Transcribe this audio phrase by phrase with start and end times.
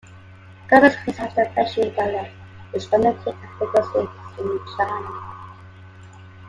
[0.67, 2.33] Gabelentz criticized the Beijing dialect
[2.71, 3.23] which dominated
[3.59, 5.57] the linguistic scene in China.